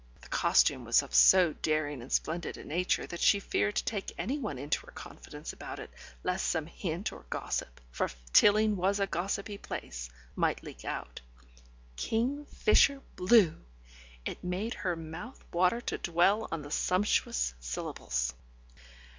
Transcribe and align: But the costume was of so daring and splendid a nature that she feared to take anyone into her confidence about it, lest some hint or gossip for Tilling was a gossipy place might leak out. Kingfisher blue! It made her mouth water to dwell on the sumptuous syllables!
But 0.15 0.23
the 0.23 0.29
costume 0.29 0.83
was 0.83 1.03
of 1.03 1.13
so 1.13 1.53
daring 1.53 2.01
and 2.01 2.11
splendid 2.11 2.57
a 2.57 2.63
nature 2.65 3.05
that 3.05 3.19
she 3.19 3.39
feared 3.39 3.75
to 3.75 3.83
take 3.85 4.11
anyone 4.17 4.57
into 4.57 4.83
her 4.87 4.91
confidence 4.91 5.53
about 5.53 5.77
it, 5.77 5.91
lest 6.23 6.47
some 6.47 6.65
hint 6.65 7.13
or 7.13 7.23
gossip 7.29 7.79
for 7.91 8.09
Tilling 8.33 8.77
was 8.77 8.99
a 8.99 9.05
gossipy 9.05 9.59
place 9.59 10.09
might 10.35 10.63
leak 10.63 10.85
out. 10.85 11.21
Kingfisher 11.97 13.01
blue! 13.15 13.55
It 14.25 14.43
made 14.43 14.73
her 14.73 14.95
mouth 14.95 15.43
water 15.53 15.79
to 15.81 15.99
dwell 15.99 16.47
on 16.51 16.63
the 16.63 16.71
sumptuous 16.71 17.53
syllables! 17.59 18.33